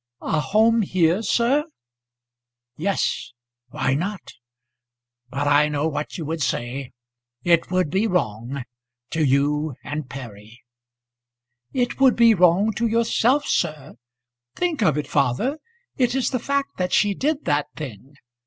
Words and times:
"A 0.23 0.39
home 0.39 0.81
here, 0.81 1.21
sir?" 1.21 1.63
"Yes; 2.75 3.33
why 3.67 3.93
not? 3.93 4.33
But 5.29 5.47
I 5.47 5.67
know 5.69 5.87
what 5.87 6.17
you 6.17 6.25
would 6.25 6.41
say. 6.41 6.89
It 7.43 7.69
would 7.69 7.91
be 7.91 8.07
wrong, 8.07 8.63
to 9.11 9.23
you 9.23 9.75
and 9.83 10.09
Perry." 10.09 10.63
"It 11.71 11.99
would 11.99 12.15
be 12.15 12.33
wrong 12.33 12.73
to 12.77 12.87
yourself, 12.87 13.45
sir. 13.45 13.93
Think 14.55 14.81
of 14.81 14.97
it, 14.97 15.05
father. 15.05 15.59
It 15.97 16.15
is 16.15 16.31
the 16.31 16.39
fact 16.39 16.77
that 16.77 16.91
she 16.93 17.13
did 17.13 17.45
that 17.45 17.67
thing. 17.75 18.15